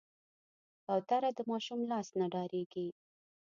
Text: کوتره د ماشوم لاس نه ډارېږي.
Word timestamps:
کوتره 0.87 1.29
د 1.37 1.39
ماشوم 1.49 1.79
لاس 1.91 2.07
نه 2.19 2.25
ډارېږي. 2.33 2.87